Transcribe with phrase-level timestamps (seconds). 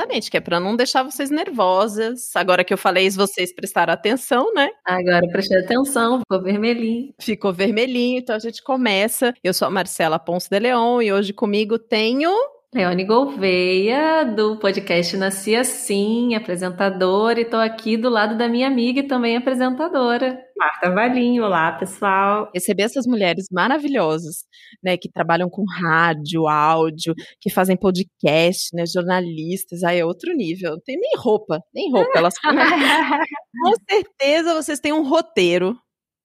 [0.00, 2.34] Exatamente, que é para não deixar vocês nervosas.
[2.34, 4.70] Agora que eu falei, vocês prestaram atenção, né?
[4.86, 7.14] Agora prestei atenção, ficou vermelhinho.
[7.20, 9.34] Ficou vermelhinho, então a gente começa.
[9.44, 12.30] Eu sou a Marcela Ponce de Leon e hoje comigo tenho
[12.72, 19.00] Leone Gouveia, do podcast Nasci Assim, apresentadora, e estou aqui do lado da minha amiga
[19.00, 20.40] e também apresentadora.
[20.56, 22.48] Marta Valinho, olá pessoal.
[22.54, 24.44] Receber essas mulheres maravilhosas,
[24.80, 30.70] né, que trabalham com rádio, áudio, que fazem podcast, né, jornalistas, aí é outro nível.
[30.70, 32.12] Não tem nem roupa, nem roupa.
[32.14, 32.34] Elas
[33.62, 35.76] com certeza vocês têm um roteiro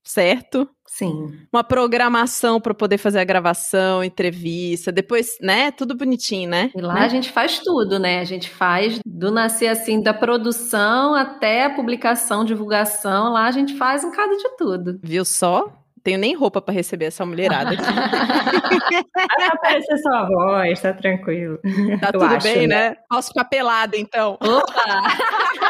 [0.05, 0.70] certo?
[0.88, 1.34] Sim.
[1.52, 5.72] Uma programação para poder fazer a gravação, entrevista, depois, né?
[5.72, 6.72] Tudo bonitinho, né?
[6.73, 7.02] E lá né?
[7.02, 8.20] a gente faz tudo, né?
[8.20, 13.76] A gente faz do nascer assim, da produção até a publicação, divulgação, lá a gente
[13.76, 14.99] faz um cada de tudo.
[15.04, 15.82] Viu só?
[16.05, 17.84] Tenho nem roupa para receber essa mulherada aqui.
[19.52, 21.58] Aparecer sua voz, tá tranquilo.
[21.99, 22.90] Tá Eu tudo acho, bem, né?
[22.91, 22.96] né?
[23.10, 24.38] Posso ficar pelada, então.
[24.40, 25.02] Opa!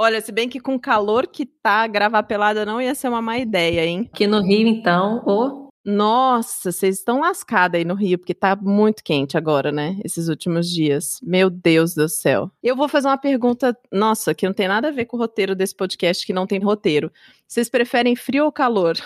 [0.00, 3.20] Olha, se bem que com o calor que tá, gravar pelada não ia ser uma
[3.20, 4.08] má ideia, hein?
[4.14, 5.68] Aqui no Rio, então, o.
[5.84, 9.98] Nossa, vocês estão lascadas aí no Rio, porque tá muito quente agora, né?
[10.04, 11.18] Esses últimos dias.
[11.20, 12.48] Meu Deus do céu.
[12.62, 15.56] Eu vou fazer uma pergunta, nossa, que não tem nada a ver com o roteiro
[15.56, 17.10] desse podcast, que não tem roteiro.
[17.48, 18.96] Vocês preferem frio ou calor?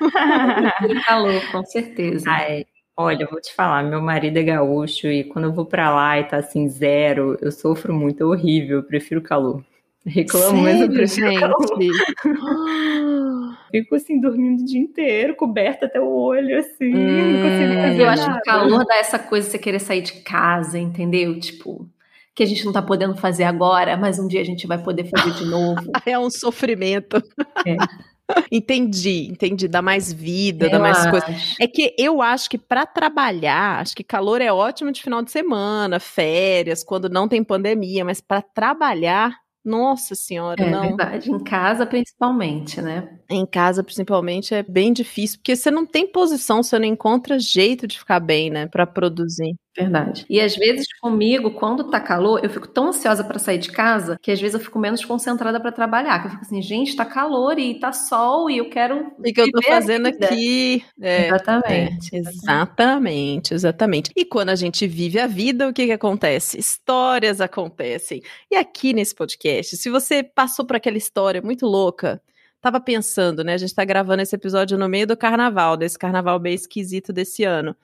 [1.04, 2.30] calor, com certeza.
[2.30, 2.64] Ai,
[2.96, 6.18] Olha, eu vou te falar, meu marido é gaúcho e quando eu vou para lá
[6.18, 9.62] e tá assim zero, eu sofro muito, é horrível, eu prefiro calor.
[10.06, 11.92] Reclamo, mas eu prefiro gente.
[13.70, 16.94] Fico assim, dormindo o dia inteiro, coberta até o olho, assim.
[16.94, 20.78] Hum, eu acho que o calor dá essa coisa de você querer sair de casa,
[20.78, 21.40] entendeu?
[21.40, 21.88] Tipo,
[22.34, 25.08] que a gente não tá podendo fazer agora, mas um dia a gente vai poder
[25.08, 25.90] fazer de novo.
[26.04, 27.22] é um sofrimento.
[27.66, 27.76] É.
[28.50, 29.68] Entendi, entendi.
[29.68, 31.26] Dá mais vida, eu dá mais coisa.
[31.60, 35.30] É que eu acho que para trabalhar, acho que calor é ótimo de final de
[35.30, 40.84] semana, férias, quando não tem pandemia, mas para trabalhar nossa senhora, é não.
[40.84, 43.18] É verdade, em casa principalmente, né?
[43.30, 47.86] Em casa principalmente é bem difícil, porque você não tem posição, você não encontra jeito
[47.86, 49.54] de ficar bem, né, para produzir.
[49.76, 50.24] Verdade.
[50.30, 54.18] E às vezes comigo, quando tá calor, eu fico tão ansiosa para sair de casa
[54.22, 56.20] que às vezes eu fico menos concentrada para trabalhar.
[56.20, 59.12] Que eu fico assim, gente, tá calor e tá sol e eu quero.
[59.18, 60.84] O que eu tô fazendo aqui?
[61.00, 64.10] É, exatamente, é, exatamente, exatamente.
[64.14, 66.58] E quando a gente vive a vida, o que que acontece?
[66.58, 68.22] Histórias acontecem.
[68.50, 72.22] E aqui nesse podcast, se você passou por aquela história muito louca,
[72.60, 73.54] tava pensando, né?
[73.54, 77.42] A gente tá gravando esse episódio no meio do carnaval, desse carnaval bem esquisito desse
[77.42, 77.76] ano.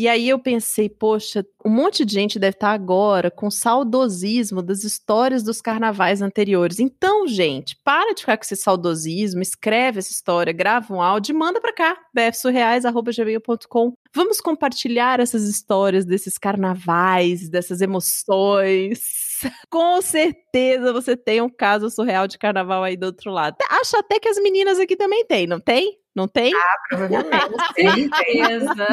[0.00, 4.82] E aí eu pensei, poxa, um monte de gente deve estar agora com saudosismo das
[4.82, 6.80] histórias dos carnavais anteriores.
[6.80, 11.36] Então, gente, para de ficar com esse saudosismo, escreve essa história, grava um áudio e
[11.36, 13.92] manda para cá, bfsurreais.gmail.com.
[14.14, 19.00] Vamos compartilhar essas histórias desses carnavais, dessas emoções.
[19.68, 23.56] Com certeza você tem um caso surreal de carnaval aí do outro lado.
[23.68, 25.99] Acho até que as meninas aqui também têm, não tem?
[26.14, 26.52] Não tem?
[26.54, 27.30] Ah, provavelmente.
[27.74, 28.86] certeza.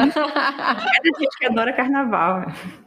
[1.02, 2.46] Tem gente que adora carnaval.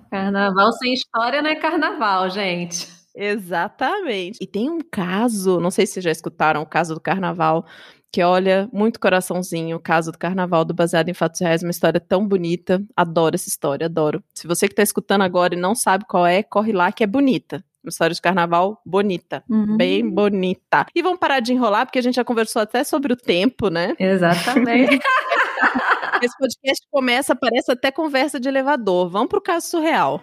[0.10, 2.88] Carnaval sem história não é carnaval, gente.
[3.16, 4.38] Exatamente.
[4.42, 7.66] E tem um caso, não sei se vocês já escutaram o caso do carnaval,
[8.12, 12.00] que olha, muito coraçãozinho, o caso do carnaval do Baseado em Fatos Reais, uma história
[12.00, 12.84] tão bonita.
[12.96, 14.22] Adoro essa história, adoro.
[14.34, 17.08] Se você que está escutando agora e não sabe qual é, corre lá que é
[17.08, 17.64] bonita.
[17.84, 19.76] Uma história de carnaval bonita, uhum.
[19.76, 20.86] bem bonita.
[20.94, 23.96] E vamos parar de enrolar, porque a gente já conversou até sobre o tempo, né?
[24.00, 25.00] Exatamente.
[26.22, 29.10] Esse podcast começa, parece até conversa de elevador.
[29.10, 30.22] Vamos pro caso surreal.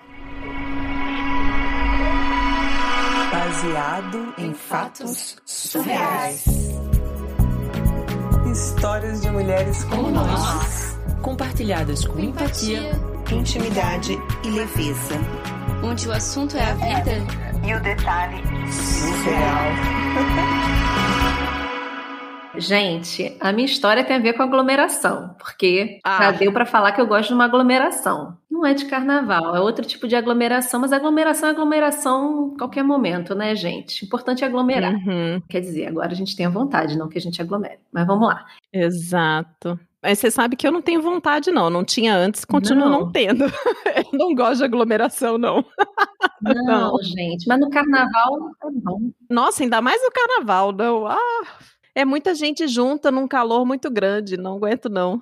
[3.33, 6.45] Baseado em fatos surreais.
[8.53, 10.97] Histórias de mulheres como nós.
[11.23, 12.93] Compartilhadas com empatia,
[13.33, 15.17] intimidade e leveza.
[15.83, 17.12] Onde o assunto é a vida
[17.66, 19.69] e o detalhe surreal.
[22.59, 26.19] Gente, a minha história tem a ver com aglomeração, porque ah.
[26.19, 28.37] já deu para falar que eu gosto de uma aglomeração.
[28.50, 32.83] Não é de carnaval, é outro tipo de aglomeração, mas aglomeração é aglomeração em qualquer
[32.83, 34.04] momento, né, gente?
[34.04, 34.92] Importante é aglomerar.
[34.92, 35.41] Uhum.
[35.48, 37.78] Quer dizer, agora a gente tem a vontade, não que a gente aglomere.
[37.92, 38.45] Mas vamos lá.
[38.72, 39.78] Exato.
[40.03, 41.68] Mas você sabe que eu não tenho vontade, não.
[41.68, 43.45] Não tinha antes, continuo não, não tendo.
[44.12, 45.65] eu não gosto de aglomeração, não.
[46.41, 47.48] Não, não, gente.
[47.48, 49.10] Mas no carnaval é bom.
[49.28, 51.04] Nossa, ainda mais no carnaval, não.
[51.04, 51.42] Ah,
[51.97, 54.36] é muita gente junta num calor muito grande.
[54.36, 55.21] Não aguento, não.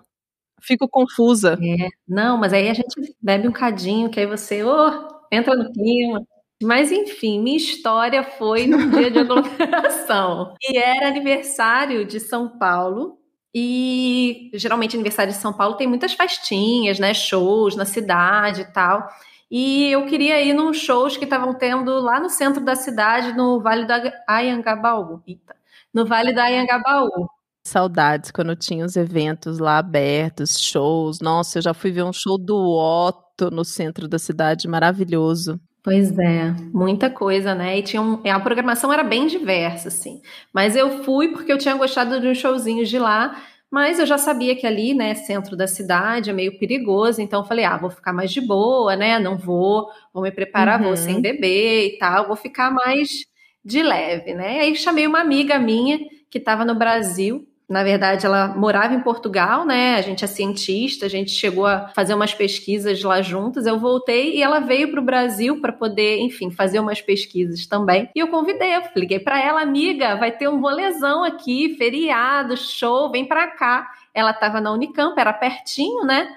[0.60, 1.58] Fico confusa.
[1.62, 1.88] É.
[2.06, 6.22] Não, mas aí a gente bebe um cadinho, que aí você oh, entra no clima.
[6.62, 10.54] Mas enfim, minha história foi num dia de aglomeração.
[10.62, 13.18] E era aniversário de São Paulo
[13.54, 19.08] e geralmente aniversário de São Paulo tem muitas festinhas, né, shows na cidade e tal.
[19.50, 23.60] E eu queria ir num shows que estavam tendo lá no centro da cidade, no
[23.60, 23.92] Vale do
[24.26, 25.22] Ayangabaú.
[25.26, 25.54] Eita,
[25.94, 27.28] no Vale do Ayangabaú.
[27.66, 31.20] Saudades quando tinha os eventos lá abertos, shows.
[31.20, 35.60] Nossa, eu já fui ver um show do Otto no centro da cidade, maravilhoso.
[35.86, 37.78] Pois é, muita coisa, né?
[37.78, 40.20] E tinha um, a programação era bem diversa, assim.
[40.52, 43.40] Mas eu fui porque eu tinha gostado de uns showzinhos de lá,
[43.70, 47.46] mas eu já sabia que ali, né, centro da cidade é meio perigoso, então eu
[47.46, 49.20] falei, ah, vou ficar mais de boa, né?
[49.20, 50.86] Não vou, vou me preparar, uhum.
[50.86, 53.24] vou sem beber e tal, vou ficar mais
[53.64, 54.58] de leve, né?
[54.62, 59.66] Aí chamei uma amiga minha que estava no Brasil na verdade, ela morava em Portugal,
[59.66, 59.96] né?
[59.96, 63.66] A gente é cientista, a gente chegou a fazer umas pesquisas lá juntas.
[63.66, 68.08] Eu voltei e ela veio para o Brasil para poder, enfim, fazer umas pesquisas também.
[68.14, 73.10] E eu convidei, eu liguei para ela, amiga, vai ter um rolezão aqui, feriado, show,
[73.10, 73.90] vem para cá.
[74.14, 76.36] Ela estava na Unicamp, era pertinho, né?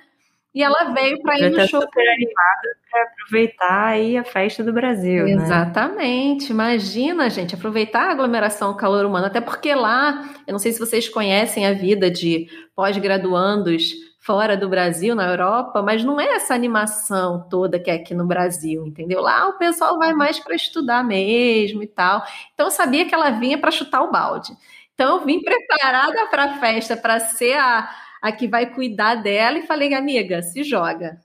[0.53, 1.81] E ela veio para ir no show.
[1.81, 5.31] super animada para aproveitar aí a festa do Brasil, né?
[5.33, 6.45] Exatamente.
[6.45, 6.49] Né?
[6.51, 11.07] Imagina, gente, aproveitar a aglomeração calor humano, até porque lá, eu não sei se vocês
[11.07, 17.47] conhecem a vida de pós-graduandos fora do Brasil, na Europa, mas não é essa animação
[17.49, 19.21] toda que é aqui no Brasil, entendeu?
[19.21, 22.23] Lá o pessoal vai mais para estudar mesmo e tal.
[22.53, 24.51] Então eu sabia que ela vinha para chutar o balde.
[24.93, 27.89] Então eu vim preparada para a festa, para ser a
[28.21, 31.17] a que vai cuidar dela, e falei, amiga, se joga.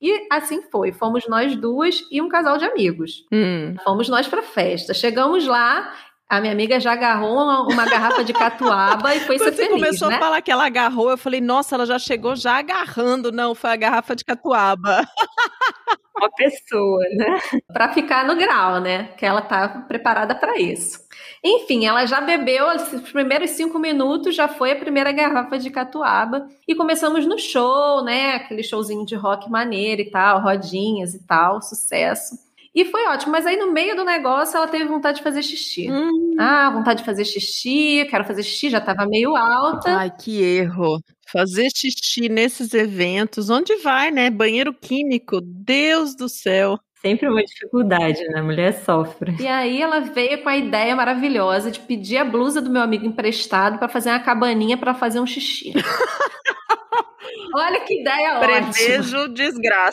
[0.00, 0.90] E assim foi.
[0.90, 3.24] Fomos nós duas e um casal de amigos.
[3.32, 3.76] Hum.
[3.84, 4.92] Fomos nós para festa.
[4.92, 5.94] Chegamos lá,
[6.28, 9.66] a minha amiga já agarrou uma, uma garrafa de catuaba e foi Quando ser você
[9.66, 10.16] feliz, começou né?
[10.16, 13.30] a falar que ela agarrou, eu falei, nossa, ela já chegou já agarrando.
[13.30, 15.06] Não, foi a garrafa de catuaba.
[16.22, 17.40] Uma pessoa, né?
[17.72, 19.08] Para ficar no grau, né?
[19.16, 21.00] Que ela tá preparada para isso.
[21.42, 26.46] Enfim, ela já bebeu os primeiros cinco minutos, já foi a primeira garrafa de catuaba.
[26.68, 28.36] E começamos no show, né?
[28.36, 32.36] Aquele showzinho de rock maneiro e tal, rodinhas e tal, sucesso.
[32.74, 35.90] E foi ótimo, mas aí no meio do negócio ela teve vontade de fazer xixi.
[35.90, 36.36] Hum.
[36.38, 39.90] Ah, vontade de fazer xixi, quero fazer xixi, já tava meio alta.
[39.94, 40.98] Ai, que erro.
[41.30, 44.30] Fazer xixi nesses eventos, onde vai, né?
[44.30, 46.78] Banheiro químico, Deus do céu.
[47.02, 48.40] Sempre uma dificuldade, né?
[48.40, 49.36] A mulher sofre.
[49.38, 53.04] E aí ela veio com a ideia maravilhosa de pedir a blusa do meu amigo
[53.04, 55.72] emprestado para fazer uma cabaninha para fazer um xixi.
[57.54, 58.72] Olha que ideia Prevejo ótima.
[58.72, 59.92] Prevejo desgraça.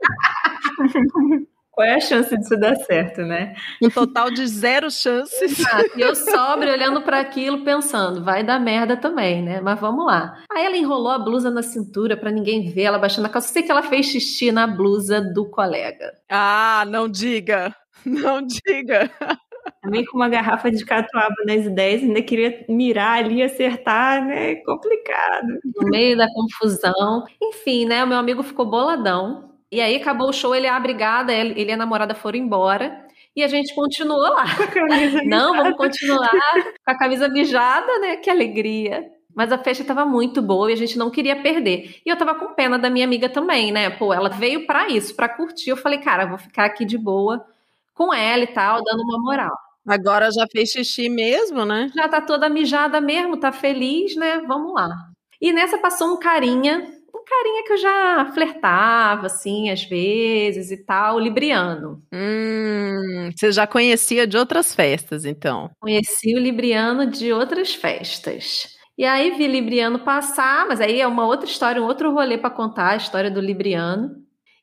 [1.80, 3.54] Qual é a chance disso dar certo, né?
[3.82, 5.40] Um total de zero chances.
[5.40, 5.98] Exato.
[5.98, 9.62] E eu sobre olhando para aquilo, pensando, vai dar merda também, né?
[9.62, 10.44] Mas vamos lá.
[10.52, 13.48] Aí ela enrolou a blusa na cintura para ninguém ver, ela baixando a calça.
[13.48, 16.12] Sei que ela fez xixi na blusa do colega.
[16.28, 17.74] Ah, não diga.
[18.04, 19.10] Não diga.
[19.82, 24.56] Também com uma garrafa de catuaba nas ideias, ainda queria mirar ali, acertar, né?
[24.66, 25.48] Complicado.
[25.76, 27.24] No meio da confusão.
[27.42, 28.04] Enfim, né?
[28.04, 31.72] O meu amigo ficou boladão e aí acabou o show, ele é abrigada, ele e
[31.72, 33.06] a namorada foram embora.
[33.34, 34.44] E a gente continuou lá.
[35.24, 38.16] Não, vamos continuar com a camisa mijada, né?
[38.16, 39.08] Que alegria.
[39.34, 42.00] Mas a festa estava muito boa e a gente não queria perder.
[42.04, 43.88] E eu tava com pena da minha amiga também, né?
[43.88, 45.70] Pô, ela veio para isso, para curtir.
[45.70, 47.46] Eu falei, cara, vou ficar aqui de boa
[47.94, 49.56] com ela e tal, dando uma moral.
[49.86, 51.90] Agora já fez xixi mesmo, né?
[51.94, 54.40] Já tá toda mijada mesmo, tá feliz, né?
[54.46, 54.88] Vamos lá.
[55.40, 56.86] E nessa passou um carinha
[57.30, 62.02] carinha que eu já flertava, assim, às vezes e tal, Libriano.
[62.12, 65.70] Hum, você já conhecia de outras festas, então?
[65.80, 68.68] Conheci o Libriano de outras festas.
[68.98, 72.50] E aí vi Libriano passar, mas aí é uma outra história, um outro rolê para
[72.50, 74.10] contar, a história do Libriano.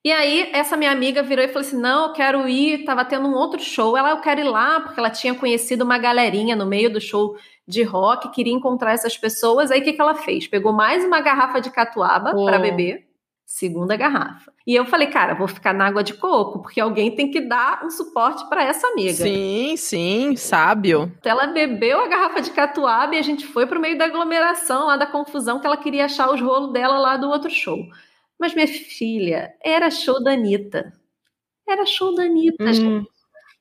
[0.08, 2.86] E aí, essa minha amiga virou e falou assim: Não, eu quero ir.
[2.86, 3.98] Tava tendo um outro show.
[3.98, 7.36] Ela, eu quero ir lá, porque ela tinha conhecido uma galerinha no meio do show
[7.68, 9.70] de rock, queria encontrar essas pessoas.
[9.70, 10.48] Aí o que, que ela fez?
[10.48, 12.46] Pegou mais uma garrafa de catuaba oh.
[12.46, 13.06] para beber,
[13.46, 14.54] segunda garrafa.
[14.66, 17.84] E eu falei, cara, vou ficar na água de coco, porque alguém tem que dar
[17.84, 19.12] um suporte para essa amiga.
[19.12, 21.12] Sim, sim, sábio.
[21.20, 24.88] Então ela bebeu a garrafa de catuaba e a gente foi pro meio da aglomeração,
[24.88, 27.78] lá da confusão, que ela queria achar os rolos dela lá do outro show.
[28.40, 30.94] Mas minha filha, era show da Anitta.
[31.68, 32.74] Era show da Anitta, hum.
[32.74, 33.10] gente.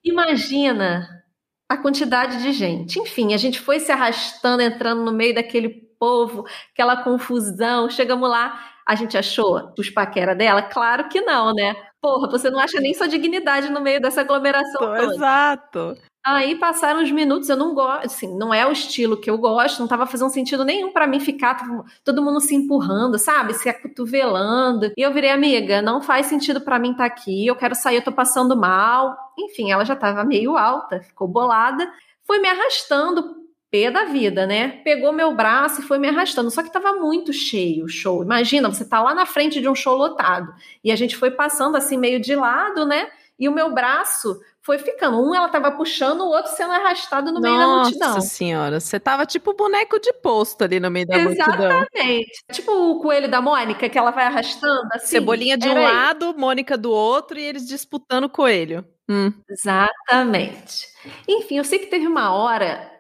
[0.05, 1.25] Imagina
[1.69, 2.99] a quantidade de gente.
[3.01, 5.69] Enfim, a gente foi se arrastando, entrando no meio daquele
[5.99, 7.91] povo, aquela confusão.
[7.91, 10.63] Chegamos lá, a gente achou os paquera dela?
[10.63, 11.75] Claro que não, né?
[12.01, 15.15] Porra, você não acha nem sua dignidade no meio dessa aglomeração Tô, toda.
[15.15, 15.97] Exato.
[16.27, 19.79] Aí passaram os minutos, eu não gosto, assim, não é o estilo que eu gosto,
[19.79, 21.57] não tava fazendo sentido nenhum para mim ficar
[22.03, 23.55] todo mundo se empurrando, sabe?
[23.55, 24.91] Se acotovelando.
[24.97, 27.99] E eu virei amiga, não faz sentido para mim estar tá aqui, eu quero sair,
[27.99, 29.17] eu tô passando mal.
[29.39, 31.89] Enfim, ela já tava meio alta, ficou bolada,
[32.25, 34.81] foi me arrastando pé da vida, né?
[34.83, 36.51] Pegou meu braço e foi me arrastando.
[36.51, 38.25] Só que tava muito cheio o show.
[38.25, 40.53] Imagina, você tá lá na frente de um show lotado.
[40.83, 43.07] E a gente foi passando assim meio de lado, né?
[43.39, 45.23] E o meu braço foi ficando.
[45.23, 48.15] Um ela tava puxando, o outro sendo arrastado no meio da multidão.
[48.15, 51.55] Nossa senhora, você tava tipo boneco de posto ali no meio da multidão.
[51.55, 52.33] Exatamente.
[52.51, 55.07] Tipo o coelho da Mônica, que ela vai arrastando assim.
[55.07, 55.81] Cebolinha de um isso.
[55.81, 58.85] lado, Mônica do outro e eles disputando o coelho.
[59.09, 59.33] Hum.
[59.49, 60.89] Exatamente.
[61.29, 62.91] Enfim, eu sei que teve uma hora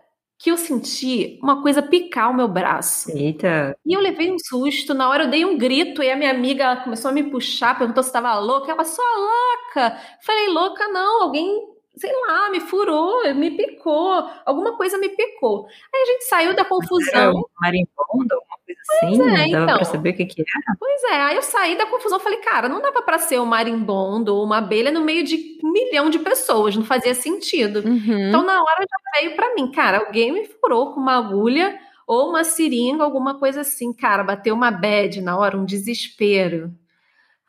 [0.46, 3.10] que eu senti uma coisa picar o meu braço.
[3.10, 3.76] Eita.
[3.84, 6.62] E eu levei um susto, na hora eu dei um grito e a minha amiga
[6.62, 8.70] ela começou a me puxar, perguntou se estava louca.
[8.70, 10.00] Ela, sua louca!
[10.24, 11.50] Falei, louca não, alguém,
[11.96, 15.66] sei lá, me furou, me picou, alguma coisa me picou.
[15.92, 17.32] Aí a gente saiu da confusão.
[17.34, 18.40] um marimbondo,
[18.86, 19.34] coisa assim?
[19.34, 19.76] é, dava então.
[19.76, 20.76] pra saber o que que era?
[20.78, 24.34] Pois é, aí eu saí da confusão, falei, cara, não dava pra ser um marimbondo
[24.34, 27.82] ou uma abelha no meio de um milhão de pessoas, não fazia sentido.
[27.84, 28.28] Uhum.
[28.28, 32.30] Então, na hora já veio pra mim, cara, alguém me furou com uma agulha ou
[32.30, 33.92] uma seringa, alguma coisa assim.
[33.92, 36.72] Cara, bateu uma bad na hora, um desespero.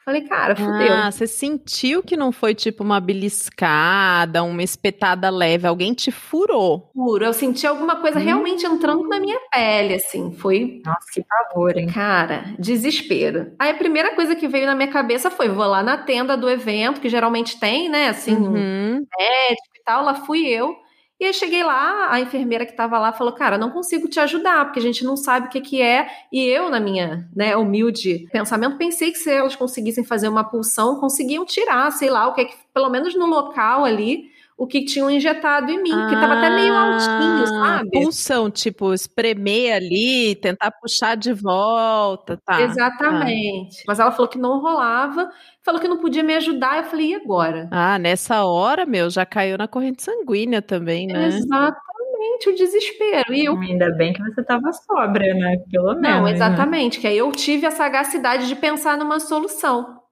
[0.07, 0.93] Falei, cara, fudeu.
[0.95, 6.89] Ah, você sentiu que não foi tipo uma beliscada, uma espetada leve, alguém te furou.
[6.95, 8.75] Puro, eu senti alguma coisa realmente Hum.
[8.75, 10.31] entrando na minha pele, assim.
[10.31, 11.87] Foi, Nossa, que pavor, hein?
[11.93, 13.51] cara, desespero.
[13.59, 16.49] Aí a primeira coisa que veio na minha cabeça foi: vou lá na tenda do
[16.49, 19.05] evento, que geralmente tem, né, assim, um Uhum.
[19.19, 20.05] médico e tal.
[20.05, 20.73] Lá fui eu.
[21.19, 24.65] E aí cheguei lá, a enfermeira que estava lá falou: Cara, não consigo te ajudar,
[24.65, 26.07] porque a gente não sabe o que, que é.
[26.31, 30.99] E eu, na minha né, humilde pensamento, pensei que se elas conseguissem fazer uma pulsão,
[30.99, 34.83] conseguiam tirar, sei lá, o que é que, pelo menos no local ali, o que
[34.83, 37.91] tinham injetado em mim, que estava até meio altinho, Ah, sabe?
[37.91, 42.61] Pulsão, tipo, espremer ali, tentar puxar de volta, tá?
[42.61, 43.83] Exatamente.
[43.87, 45.29] Mas ela falou que não rolava,
[45.63, 46.77] falou que não podia me ajudar.
[46.77, 47.69] Eu falei, e agora?
[47.71, 51.27] Ah, nessa hora, meu, já caiu na corrente sanguínea também, né?
[51.27, 53.31] Exatamente, o desespero.
[53.33, 55.57] E eu Ainda bem que você tava sóbria, né?
[55.71, 56.01] Pelo menos.
[56.01, 56.31] Não, né?
[56.31, 56.99] exatamente.
[56.99, 60.06] Que aí eu tive a sagacidade de pensar numa solução.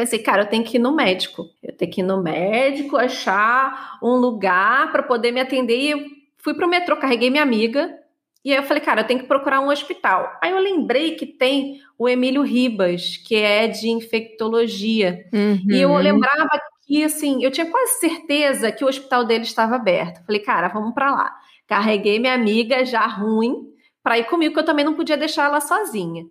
[0.00, 1.44] Pensei, cara, eu tenho que ir no médico.
[1.62, 5.76] Eu tenho que ir no médico, achar um lugar para poder me atender.
[5.78, 6.00] E eu
[6.38, 7.94] fui pro metrô, carreguei minha amiga.
[8.42, 10.38] E aí eu falei, cara, eu tenho que procurar um hospital.
[10.42, 15.22] Aí eu lembrei que tem o Emílio Ribas, que é de infectologia.
[15.68, 15.98] E eu Uhum.
[15.98, 16.48] lembrava
[16.86, 20.24] que, assim, eu tinha quase certeza que o hospital dele estava aberto.
[20.24, 21.36] Falei, cara, vamos para lá.
[21.66, 23.68] Carreguei minha amiga já ruim
[24.02, 26.24] para ir comigo, que eu também não podia deixar ela sozinha.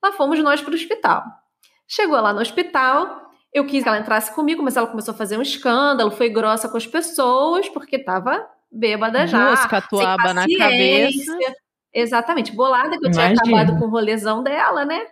[0.00, 1.24] Lá fomos nós para o hospital.
[1.88, 5.38] Chegou lá no hospital, eu quis que ela entrasse comigo, mas ela começou a fazer
[5.38, 9.46] um escândalo, foi grossa com as pessoas, porque estava bêbada já.
[9.46, 11.34] Duas sem catuaba na paciência.
[11.34, 11.56] cabeça.
[11.92, 13.56] Exatamente, bolada que eu tinha Imagino.
[13.56, 15.06] acabado com o rolezão dela, né?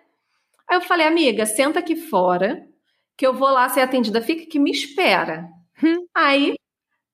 [0.69, 2.67] Aí eu falei, amiga, senta aqui fora,
[3.17, 5.49] que eu vou lá ser atendida, fica que me espera.
[5.83, 6.07] Hum.
[6.15, 6.55] Aí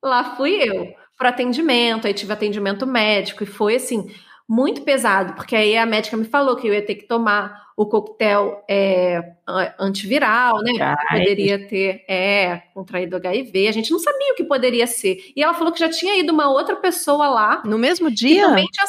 [0.02, 4.12] lá fui eu para atendimento, aí tive atendimento médico e foi assim
[4.50, 7.86] muito pesado, porque aí a médica me falou que eu ia ter que tomar o
[7.86, 9.34] coquetel é,
[9.78, 10.72] antiviral, né?
[11.08, 11.20] Ai.
[11.20, 13.68] Poderia ter é, contraído HIV.
[13.68, 15.22] A gente não sabia o que poderia ser.
[15.36, 18.48] E ela falou que já tinha ido uma outra pessoa lá No mesmo dia?
[18.48, 18.86] também tinha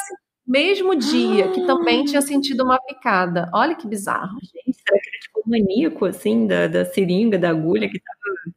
[0.48, 3.48] mesmo dia que também tinha sentido uma picada.
[3.54, 4.40] Olha que bizarro.
[4.42, 8.56] Gente, será que era tipo um maníaco, assim, da, da seringa, da agulha, que tava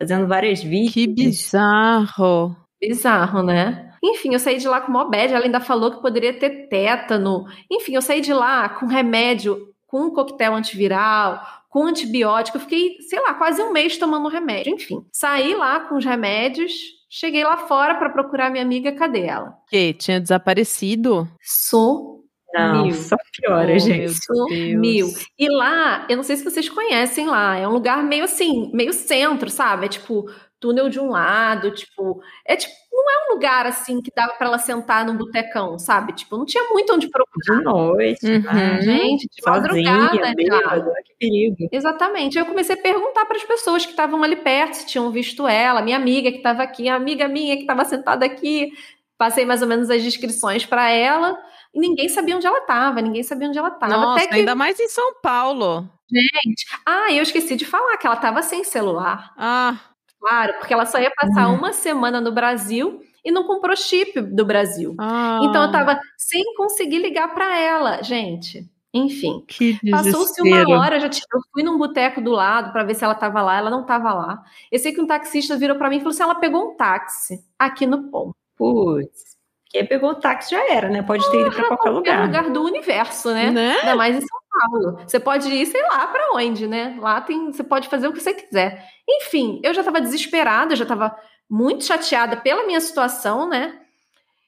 [0.00, 0.92] fazendo várias vítimas?
[0.94, 2.56] Que bizarro.
[2.80, 3.89] Bizarro, né?
[4.02, 5.32] Enfim, eu saí de lá com uma bad.
[5.34, 7.44] Ela ainda falou que poderia ter tétano.
[7.70, 12.56] Enfim, eu saí de lá com remédio, com um coquetel antiviral, com antibiótico.
[12.56, 14.74] Eu fiquei, sei lá, quase um mês tomando remédio.
[14.74, 16.72] Enfim, saí lá com os remédios.
[17.10, 18.92] Cheguei lá fora para procurar minha amiga.
[18.92, 19.54] Cadê ela?
[19.68, 21.28] Que tinha desaparecido?
[21.40, 22.20] Sumiu.
[22.52, 24.12] Não, só piora, Oh, gente.
[24.24, 25.08] Sumiu.
[25.38, 28.92] E lá, eu não sei se vocês conhecem lá, é um lugar meio assim, meio
[28.92, 29.86] centro, sabe?
[29.86, 30.24] É tipo
[30.60, 34.46] túnel de um lado, tipo, é tipo, não é um lugar assim que dava pra
[34.46, 36.12] ela sentar num botecão, sabe?
[36.12, 37.58] Tipo, não tinha muito onde procurar.
[37.58, 38.40] De noite, Uhum.
[38.42, 38.80] né?
[38.82, 40.34] Gente, de sozinha, madrugada já.
[40.34, 41.68] bêbada, que perigo.
[41.72, 42.38] Exatamente.
[42.38, 45.48] Aí eu comecei a perguntar para as pessoas que estavam ali perto se tinham visto
[45.48, 48.70] ela, minha amiga que estava aqui, a amiga minha que estava sentada aqui.
[49.16, 51.38] Passei mais ou menos as descrições para ela
[51.74, 53.92] e ninguém sabia onde ela estava, ninguém sabia onde ela estava.
[53.96, 55.88] Nossa, Até que ainda mais em São Paulo.
[56.86, 59.32] Ah, eu esqueci de falar que ela estava sem celular.
[59.36, 59.76] Ah,
[60.20, 61.54] Claro, porque ela só ia passar Hum.
[61.54, 64.94] uma semana no Brasil e não comprou chip do Brasil.
[64.98, 65.40] ah.
[65.42, 68.68] Então eu tava sem conseguir ligar para ela, gente.
[68.92, 72.94] Enfim, Que passou-se uma hora, já tinha- eu fui num boteco do lado para ver
[72.94, 74.42] se ela tava lá, ela não tava lá.
[74.70, 77.38] Eu sei que um taxista virou para mim e falou assim: ela pegou um táxi
[77.58, 78.34] aqui no ponto.
[78.56, 79.29] Putz.
[79.70, 81.00] Quem pegou o táxi já era, né?
[81.02, 82.26] Pode ter ido pra qualquer Qualquer lugar.
[82.26, 83.50] lugar do universo, né?
[83.52, 83.76] Né?
[83.78, 84.98] Ainda mais em São Paulo.
[85.06, 86.96] Você pode ir, sei lá, pra onde, né?
[87.00, 88.84] Lá tem, você pode fazer o que você quiser.
[89.08, 91.16] Enfim, eu já tava desesperada, já tava
[91.48, 93.78] muito chateada pela minha situação, né?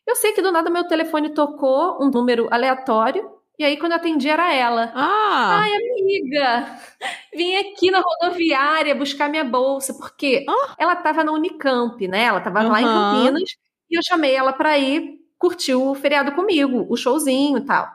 [0.06, 3.30] Eu sei que do nada meu telefone tocou um número aleatório.
[3.58, 4.90] E aí, quando eu atendi, era ela.
[4.92, 5.60] Ah!
[5.62, 6.78] Ai, amiga,
[7.32, 10.74] vim aqui na rodoviária buscar minha bolsa, porque Ah.
[10.78, 12.24] ela estava na Unicamp, né?
[12.24, 12.84] Ela estava lá em.
[12.84, 13.50] Campinas,
[13.92, 17.88] e eu chamei ela para ir curtir o feriado comigo, o showzinho e tal.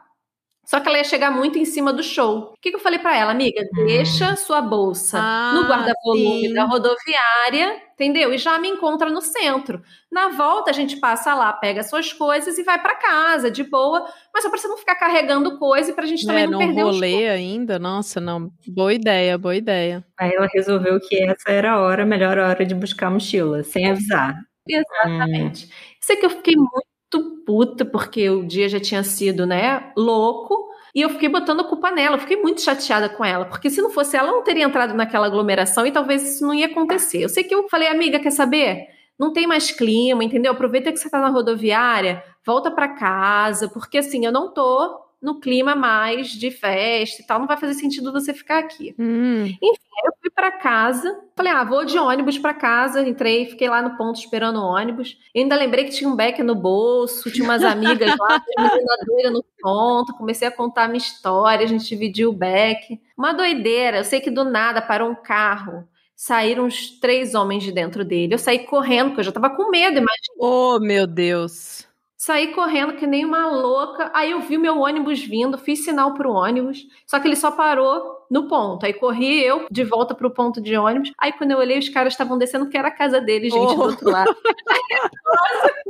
[0.65, 2.51] Só que ela ia chegar muito em cima do show.
[2.53, 3.61] O que, que eu falei para ela, amiga?
[3.85, 8.33] Deixa sua bolsa Ah, no guarda-volume da rodoviária, entendeu?
[8.33, 9.81] E já me encontra no centro.
[10.11, 14.05] Na volta, a gente passa lá, pega suas coisas e vai para casa, de boa.
[14.33, 16.65] Mas só pra você não ficar carregando coisa e pra gente também É, não num
[16.65, 16.93] perder o show.
[16.95, 17.79] rolê ainda?
[17.79, 18.51] Nossa, não.
[18.67, 20.05] Boa ideia, boa ideia.
[20.19, 23.63] Aí ela resolveu que essa era a hora, a melhor hora de buscar a mochila,
[23.63, 24.35] sem avisar.
[24.69, 25.69] Exatamente.
[26.01, 30.67] Sei que eu fiquei muito puta porque o dia já tinha sido, né, louco.
[30.95, 32.15] E eu fiquei botando a culpa nela.
[32.15, 33.45] Eu fiquei muito chateada com ela.
[33.45, 36.53] Porque se não fosse ela, eu não teria entrado naquela aglomeração e talvez isso não
[36.53, 37.21] ia acontecer.
[37.23, 38.87] Eu sei que eu falei, amiga, quer saber?
[39.19, 40.51] Não tem mais clima, entendeu?
[40.53, 45.39] Aproveita que você tá na rodoviária, volta pra casa, porque assim, eu não tô no
[45.39, 48.93] clima mais de festa e tal, não vai fazer sentido você ficar aqui.
[48.99, 53.01] Hum, Eu fui pra casa, falei, ah, vou de ônibus pra casa.
[53.07, 55.17] Entrei, fiquei lá no ponto esperando o ônibus.
[55.33, 58.97] Eu ainda lembrei que tinha um beck no bolso, tinha umas amigas lá, tinha uma
[59.05, 60.13] doida no ponto.
[60.13, 62.99] Comecei a contar a minha história, a gente dividiu o beck.
[63.17, 65.87] Uma doideira, eu sei que do nada parou um carro.
[66.15, 68.33] Saíram uns três homens de dentro dele.
[68.35, 70.35] Eu saí correndo, porque eu já tava com medo, imagina.
[70.39, 71.86] Oh, meu Deus.
[72.27, 74.11] Saí correndo que nem uma louca.
[74.13, 78.16] Aí eu vi meu ônibus vindo, fiz sinal pro ônibus, só que ele só parou
[78.29, 78.85] no ponto.
[78.85, 81.11] Aí corri eu de volta pro ponto de ônibus.
[81.19, 83.81] Aí quando eu olhei, os caras estavam descendo, que era a casa deles, gente, do
[83.81, 83.85] Oh.
[83.85, 84.35] outro lado.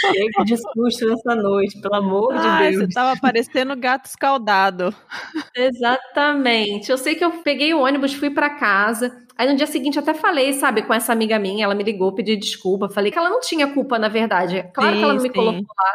[0.00, 2.94] Chega de susto nessa noite, pelo amor Ai, de você Deus.
[2.94, 4.94] tava parecendo gato escaldado.
[5.54, 6.90] Exatamente.
[6.90, 9.16] Eu sei que eu peguei o ônibus, fui pra casa.
[9.36, 12.36] Aí no dia seguinte até falei, sabe, com essa amiga minha, ela me ligou, pedi
[12.36, 12.88] desculpa.
[12.88, 14.68] Falei que ela não tinha culpa, na verdade.
[14.74, 15.92] Claro Sim, que ela não me colocou lá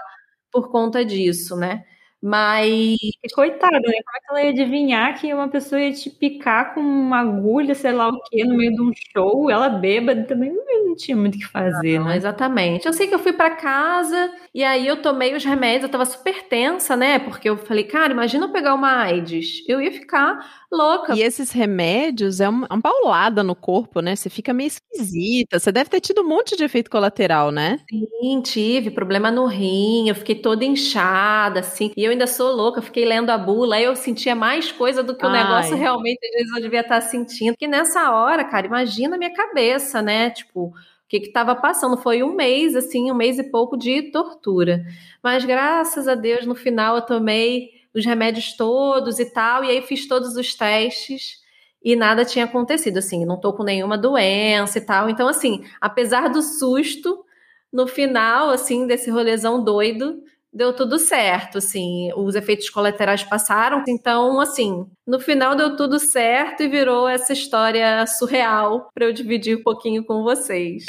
[0.52, 1.84] por conta disso, né?
[2.22, 2.98] Mas
[3.34, 3.82] Coitada, né?
[4.04, 7.74] Como é que ela ia adivinhar que uma pessoa ia te picar com uma agulha,
[7.76, 9.50] sei lá o quê, no meio de um show?
[9.50, 12.18] Ela bêbada também não tinha muito o que fazer, Não, né?
[12.18, 12.86] exatamente.
[12.86, 16.06] Eu sei que eu fui pra casa e aí eu tomei os remédios, eu tava
[16.06, 17.20] super tensa, né?
[17.20, 19.64] Porque eu falei, cara, imagina eu pegar uma AIDS.
[19.68, 20.38] Eu ia ficar
[20.72, 21.14] louca.
[21.16, 24.16] E esses remédios é uma, uma paulada no corpo, né?
[24.16, 25.60] Você fica meio esquisita.
[25.60, 27.80] Você deve ter tido um monte de efeito colateral, né?
[27.90, 31.92] Sim, tive problema no rim, eu fiquei toda inchada, assim.
[31.98, 35.04] E eu ainda sou louca, eu fiquei lendo a bula, aí eu sentia mais coisa
[35.04, 35.44] do que o Ai.
[35.44, 37.54] negócio realmente, às vezes, eu devia estar sentindo.
[37.54, 40.30] Porque nessa hora, cara, imagina a minha cabeça, né?
[40.30, 40.74] Tipo, o
[41.08, 41.98] que que tava passando?
[41.98, 44.84] Foi um mês, assim, um mês e pouco de tortura.
[45.24, 49.82] Mas graças a Deus, no final eu tomei os remédios todos e tal, e aí
[49.82, 51.42] fiz todos os testes
[51.84, 55.10] e nada tinha acontecido, assim, não tô com nenhuma doença e tal.
[55.10, 57.26] Então, assim, apesar do susto,
[57.74, 60.22] no final, assim, desse rolezão doido,
[60.54, 66.62] deu tudo certo, assim, os efeitos colaterais passaram, então, assim, no final deu tudo certo
[66.62, 70.84] e virou essa história surreal para eu dividir um pouquinho com vocês.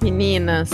[0.00, 0.70] Meninas,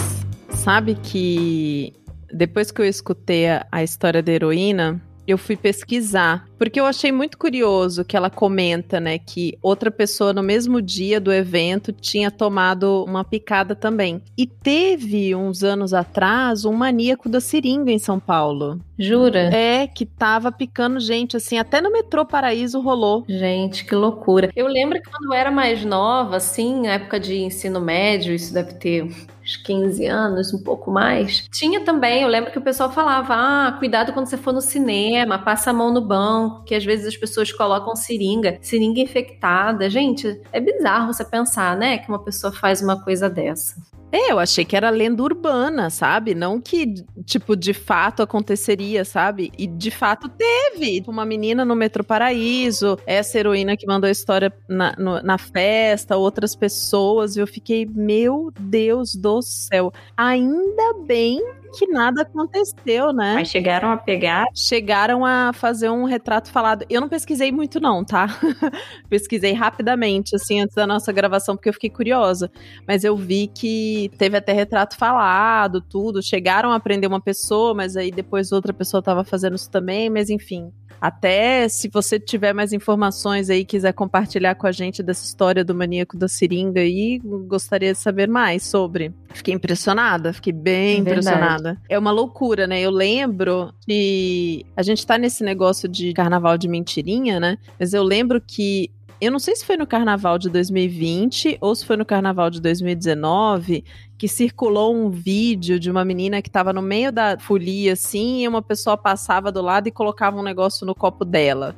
[0.51, 1.95] sabe que
[2.31, 7.13] depois que eu escutei a, a história da heroína, eu fui pesquisar, porque eu achei
[7.13, 12.31] muito curioso que ela comenta, né, que outra pessoa no mesmo dia do evento tinha
[12.31, 14.23] tomado uma picada também.
[14.37, 18.81] E teve uns anos atrás um maníaco da seringa em São Paulo.
[18.99, 19.51] Jura?
[19.55, 23.25] É, que tava picando gente assim, até no metrô Paraíso rolou.
[23.29, 24.51] Gente, que loucura.
[24.55, 28.55] Eu lembro que quando eu era mais nova, assim, na época de ensino médio, isso
[28.55, 29.09] deve ter
[29.53, 31.49] uns 15 anos, um pouco mais.
[31.51, 35.39] Tinha também, eu lembro que o pessoal falava: ah, cuidado quando você for no cinema,
[35.39, 39.89] passa a mão no banco, que às vezes as pessoas colocam seringa, seringa infectada.
[39.91, 43.77] Gente, é bizarro você pensar, né, que uma pessoa faz uma coisa dessa.
[44.15, 46.35] É, eu achei que era lenda urbana, sabe?
[46.35, 46.95] Não que,
[47.25, 49.51] tipo, de fato aconteceria, sabe?
[49.57, 51.03] E de fato teve.
[51.09, 56.15] Uma menina no Metro Paraíso, essa heroína que mandou a história na, no- na festa,
[56.17, 59.91] outras pessoas, e eu fiquei, meu Deus do céu.
[60.15, 63.35] Ainda bem que nada aconteceu, né?
[63.35, 64.45] Mas chegaram a pegar.
[64.55, 66.85] chegaram a fazer um retrato falado.
[66.89, 68.27] Eu não pesquisei muito, não, tá?
[69.09, 72.51] Pesquisei rapidamente, assim, antes da nossa gravação, porque eu fiquei curiosa.
[72.87, 76.23] Mas eu vi que teve até retrato falado, tudo.
[76.23, 80.31] Chegaram a prender uma pessoa, mas aí depois outra pessoa tava fazendo isso também, mas
[80.31, 80.73] enfim.
[81.03, 85.75] Até se você tiver mais informações aí, quiser compartilhar com a gente dessa história do
[85.75, 89.13] maníaco da seringa aí, gostaria de saber mais sobre.
[89.35, 91.77] Fiquei impressionada, fiquei bem É impressionada.
[91.89, 92.81] É uma loucura, né?
[92.81, 97.59] Eu lembro que a gente tá nesse negócio de carnaval de mentirinha, né?
[97.81, 98.89] Mas eu lembro que
[99.23, 102.61] Eu não sei se foi no carnaval de 2020 ou se foi no carnaval de
[102.61, 103.85] 2019
[104.19, 108.49] que circulou um vídeo de uma menina que estava no meio da folia assim, e
[108.49, 111.77] uma pessoa passava do lado e colocava um negócio no copo dela.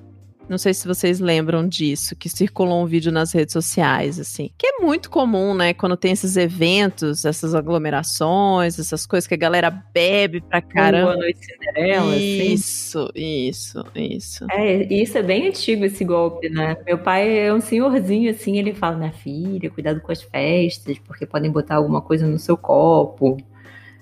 [0.49, 4.51] Não sei se vocês lembram disso, que circulou um vídeo nas redes sociais, assim.
[4.59, 5.73] Que é muito comum, né?
[5.73, 11.13] Quando tem esses eventos, essas aglomerações, essas coisas que a galera bebe pra caramba.
[11.13, 12.17] Boa noite, Cinderela.
[12.17, 13.49] Isso, assim.
[13.49, 14.47] isso, isso.
[14.51, 16.77] É, isso é bem antigo esse golpe, né?
[16.87, 21.25] Meu pai é um senhorzinho, assim, ele fala, minha filha, cuidado com as festas, porque
[21.25, 23.39] podem botar alguma coisa no seu copo.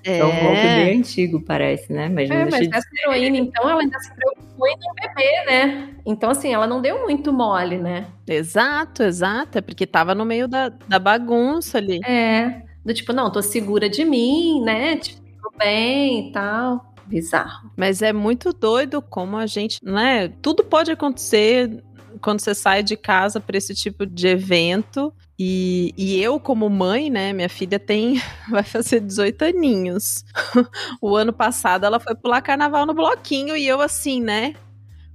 [0.05, 2.09] É, é um golpe bem antigo, parece, né?
[2.09, 5.88] Mas, é, mas essa heroína, então, ela ainda se preocupou em não beber, né?
[6.05, 8.07] Então, assim, ela não deu muito mole, né?
[8.27, 9.59] Exato, exato.
[9.59, 12.01] É porque tava no meio da, da bagunça ali.
[12.05, 12.62] É.
[12.85, 14.97] Do tipo, não, tô segura de mim, né?
[14.97, 16.93] Tipo, tô bem e tal.
[17.07, 17.71] Bizarro.
[17.77, 20.29] Mas é muito doido como a gente, né?
[20.41, 21.83] Tudo pode acontecer
[22.22, 25.12] quando você sai de casa para esse tipo de evento.
[25.38, 30.24] E, e, eu, como mãe, né, minha filha tem, vai fazer 18 aninhos.
[31.02, 34.54] o ano passado ela foi pular carnaval no bloquinho e eu assim, né,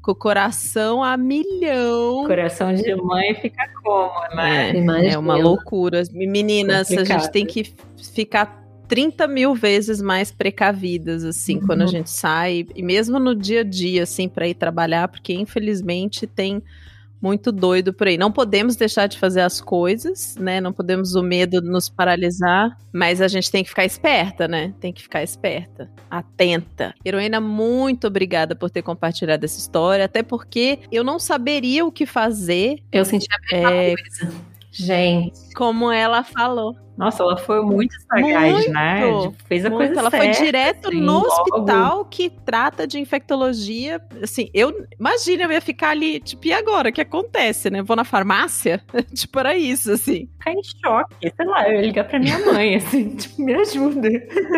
[0.01, 2.25] com o coração a milhão.
[2.25, 4.71] Coração de mãe fica como, né?
[4.71, 6.03] É, é uma loucura.
[6.11, 7.17] Meninas, Complicado.
[7.17, 7.73] a gente tem que
[8.13, 11.67] ficar 30 mil vezes mais precavidas, assim, uhum.
[11.67, 15.33] quando a gente sai, e mesmo no dia a dia, assim, para ir trabalhar, porque
[15.33, 16.63] infelizmente tem
[17.21, 18.17] muito doido por aí.
[18.17, 20.61] Não podemos deixar de fazer as coisas, né?
[20.61, 24.73] Não podemos o medo nos paralisar, mas a gente tem que ficar esperta, né?
[24.79, 26.93] Tem que ficar esperta, atenta.
[27.03, 32.05] Heroína, muito obrigada por ter compartilhado essa história, até porque eu não saberia o que
[32.05, 32.79] fazer.
[32.91, 33.95] Eu senti a mesma é...
[33.95, 34.56] coisa.
[34.77, 35.53] Gente.
[35.55, 36.75] Como ela falou.
[36.95, 39.01] Nossa, ela foi muito sagaz, muito, né?
[39.45, 39.85] Fez a muito.
[39.85, 40.25] coisa ela certa.
[40.25, 41.27] Ela foi direto assim, no logo.
[41.27, 44.01] hospital que trata de infectologia.
[44.21, 46.89] Assim, eu imagina, eu ia ficar ali, tipo, e agora?
[46.89, 47.83] O que acontece, né?
[47.83, 48.81] Vou na farmácia?
[49.13, 50.27] tipo, era isso, assim.
[50.39, 54.09] Ficar em choque, sei lá, eu ia ligar pra minha mãe, assim, tipo, me ajuda.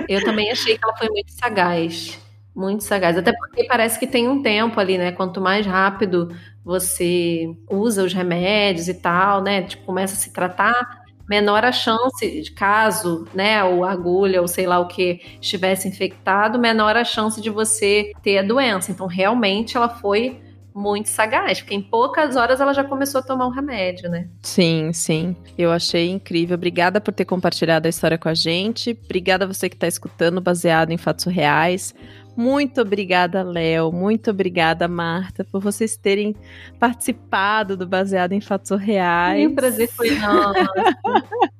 [0.08, 2.19] Eu também achei que ela foi muito sagaz.
[2.55, 3.17] Muito sagaz.
[3.17, 5.12] Até porque parece que tem um tempo ali, né?
[5.12, 6.29] Quanto mais rápido
[6.69, 9.63] você usa os remédios e tal, né?
[9.63, 14.67] Tipo, começa a se tratar, menor a chance, de caso, né, ou agulha, ou sei
[14.67, 18.91] lá o que, estivesse infectado, menor a chance de você ter a doença.
[18.91, 20.39] Então, realmente, ela foi
[20.73, 24.29] muito sagaz, porque em poucas horas ela já começou a tomar o um remédio, né?
[24.41, 25.36] Sim, sim.
[25.58, 26.55] Eu achei incrível.
[26.55, 28.97] Obrigada por ter compartilhado a história com a gente.
[29.03, 31.93] Obrigada a você que está escutando, baseado em fatos reais.
[32.39, 33.91] Muito obrigada, Léo.
[33.91, 36.34] Muito obrigada, Marta, por vocês terem
[36.80, 39.45] participado do Baseado em Fatos Reais.
[39.45, 40.65] o prazer foi nosso.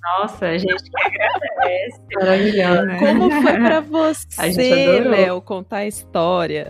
[0.02, 2.00] Nossa, a gente que agradece.
[2.16, 2.86] Maravilhoso.
[2.86, 2.98] Né?
[2.98, 6.70] Como foi para você, Léo, contar a história?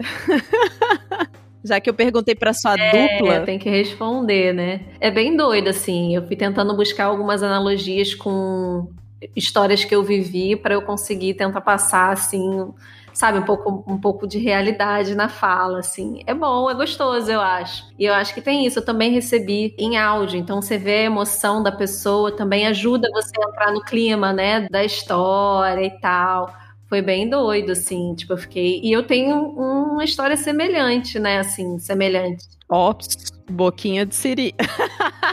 [1.63, 3.41] Já que eu perguntei para sua é, dupla.
[3.41, 4.81] Tem que responder, né?
[4.99, 6.15] É bem doido, assim.
[6.15, 8.89] Eu fui tentando buscar algumas analogias com
[9.35, 12.73] histórias que eu vivi para eu conseguir tentar passar, assim,
[13.13, 16.21] sabe, um pouco, um pouco de realidade na fala, assim.
[16.25, 17.85] É bom, é gostoso, eu acho.
[17.97, 18.79] E eu acho que tem isso.
[18.79, 23.31] Eu também recebi em áudio, então você vê a emoção da pessoa, também ajuda você
[23.41, 26.53] a entrar no clima, né, da história e tal.
[26.87, 28.81] Foi bem doido, assim, tipo, eu fiquei.
[28.83, 32.45] E eu tenho uma história semelhante, né, assim, semelhante.
[32.67, 34.55] Ops, boquinha de siri.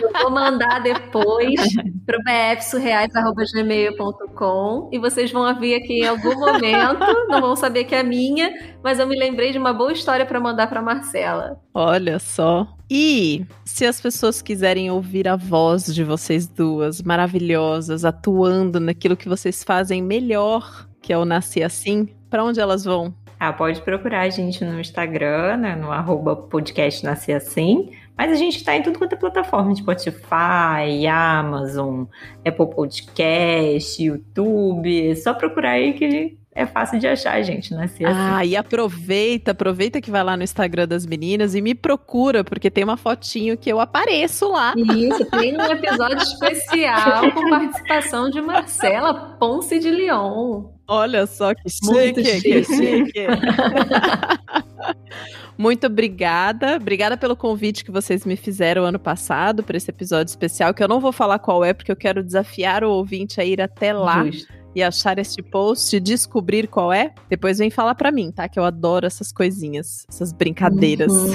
[0.01, 1.61] Eu vou mandar depois
[2.07, 8.03] pro bfsurreais.gmail.com e vocês vão vir aqui em algum momento, não vão saber que é
[8.03, 11.61] minha, mas eu me lembrei de uma boa história para mandar para Marcela.
[11.73, 12.67] Olha só.
[12.91, 19.29] E se as pessoas quiserem ouvir a voz de vocês duas maravilhosas atuando naquilo que
[19.29, 23.15] vocês fazem melhor, que é o Nasci Assim, para onde elas vão?
[23.39, 27.91] Ah, pode procurar a gente no Instagram, né, no arroba podcast Nascer Assim.
[28.17, 32.05] Mas a gente está em tudo quanto é plataforma, Spotify, Amazon,
[32.45, 35.11] Apple Podcast, YouTube.
[35.11, 37.87] É só procurar aí que é fácil de achar, gente, né?
[37.87, 38.49] Se ah, assim.
[38.49, 42.83] e aproveita, aproveita que vai lá no Instagram das meninas e me procura, porque tem
[42.83, 44.73] uma fotinho que eu apareço lá.
[44.75, 50.65] Isso, tem um episódio especial com participação de Marcela Ponce de Leon.
[50.89, 52.41] Olha só que chique, chique.
[52.41, 53.27] que chique.
[55.59, 56.77] Muito obrigada.
[56.77, 60.89] Obrigada pelo convite que vocês me fizeram ano passado para esse episódio especial, que eu
[60.89, 64.25] não vou falar qual é, porque eu quero desafiar o ouvinte a ir até lá.
[64.25, 68.47] Justo e achar este post, descobrir qual é, depois vem falar para mim, tá?
[68.47, 71.11] Que eu adoro essas coisinhas, essas brincadeiras.
[71.11, 71.33] Uhum.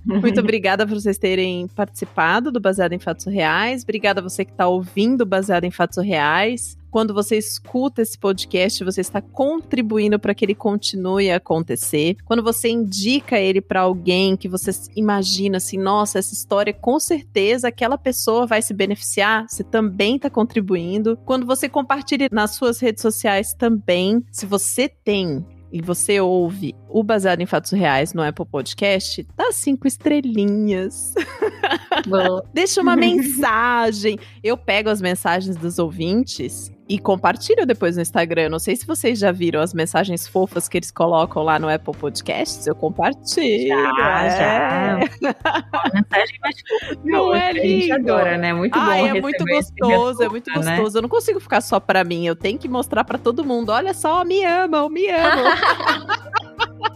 [0.02, 3.82] Muito obrigada por vocês terem participado do Baseado em Fatos Reais.
[3.82, 6.78] Obrigada a você que está ouvindo Baseado em Fatos Reais.
[6.94, 12.16] Quando você escuta esse podcast, você está contribuindo para que ele continue a acontecer.
[12.24, 17.66] Quando você indica ele para alguém que você imagina assim, nossa, essa história com certeza
[17.66, 21.18] aquela pessoa vai se beneficiar, você também está contribuindo.
[21.24, 27.02] Quando você compartilha nas suas redes sociais também, se você tem e você ouve o
[27.02, 31.12] Baseado em Fatos Reais no Apple Podcast, dá cinco estrelinhas.
[32.54, 34.16] Deixa uma mensagem.
[34.44, 38.48] Eu pego as mensagens dos ouvintes e compartilho depois no Instagram.
[38.48, 41.96] Não sei se vocês já viram as mensagens fofas que eles colocam lá no Apple
[41.96, 42.66] Podcasts.
[42.66, 43.68] Eu compartilho.
[43.68, 44.30] Já, é.
[44.30, 45.34] já.
[45.72, 48.12] A mensagem mais fofa Não é que a gente lindo?
[48.12, 48.52] adora, né?
[48.52, 50.76] Muito bom Ai, é muito gostoso, é muito né?
[50.76, 50.98] gostoso.
[50.98, 53.70] Eu não consigo ficar só pra mim, eu tenho que mostrar pra todo mundo.
[53.70, 55.54] Olha só, me amam, me amam.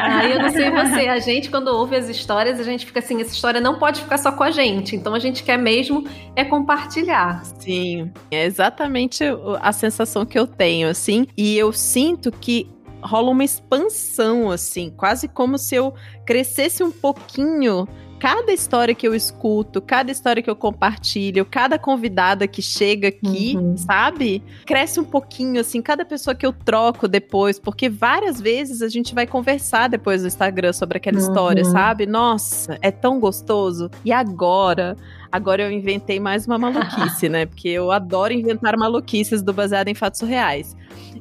[0.00, 3.20] Aí eu não sei você, a gente quando ouve as histórias, a gente fica assim,
[3.20, 4.96] essa história não pode ficar só com a gente.
[4.96, 7.42] Então a gente quer mesmo é compartilhar.
[7.58, 9.24] Sim, é exatamente
[9.60, 11.26] a sensação que eu tenho, assim.
[11.36, 12.68] E eu sinto que
[13.02, 17.86] rola uma expansão, assim, quase como se eu crescesse um pouquinho.
[18.24, 23.54] Cada história que eu escuto, cada história que eu compartilho, cada convidada que chega aqui,
[23.54, 23.76] Uhum.
[23.76, 24.42] sabe?
[24.64, 29.14] Cresce um pouquinho, assim, cada pessoa que eu troco depois, porque várias vezes a gente
[29.14, 31.22] vai conversar depois no Instagram sobre aquela Uhum.
[31.22, 32.06] história, sabe?
[32.06, 33.90] Nossa, é tão gostoso.
[34.02, 34.96] E agora,
[35.30, 37.44] agora eu inventei mais uma maluquice, né?
[37.44, 40.74] Porque eu adoro inventar maluquices do baseado em fatos reais.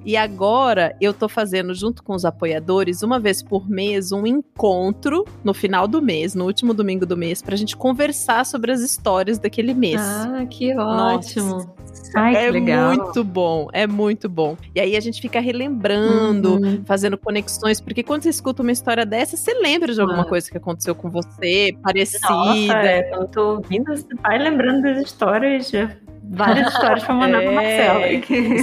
[0.05, 5.25] E agora eu tô fazendo, junto com os apoiadores, uma vez por mês, um encontro
[5.43, 9.37] no final do mês, no último domingo do mês, pra gente conversar sobre as histórias
[9.39, 10.01] daquele mês.
[10.01, 11.15] Ah, que Nossa.
[11.39, 11.73] ótimo.
[12.15, 12.93] Ai, que é legal.
[12.93, 14.55] muito bom, é muito bom.
[14.75, 16.83] E aí a gente fica relembrando, Uhum.
[16.85, 20.29] fazendo conexões, porque quando você escuta uma história dessa, você lembra de alguma Claro.
[20.29, 22.27] coisa que aconteceu com você, parecida.
[22.29, 25.71] Nossa, é, eu tô ouvindo, você vai lembrando das histórias,
[26.33, 27.45] várias histórias pra mandar É.
[27.45, 28.01] pra Marcela.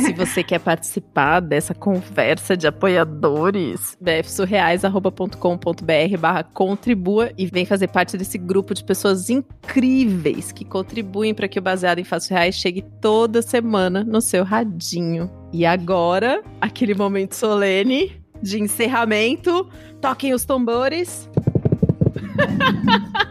[0.02, 8.16] Se você quer participar dessa conversa de apoiadores, bfsurreais.com.br barra contribua e vem fazer parte
[8.16, 12.83] desse grupo de pessoas incríveis que contribuem para que o Baseado em Fatos Reais chegue
[13.00, 15.30] toda semana no seu radinho.
[15.52, 19.68] E agora, aquele momento solene de encerramento.
[20.00, 21.28] Toquem os tambores.